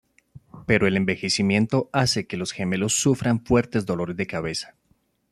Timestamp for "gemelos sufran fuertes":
2.53-3.85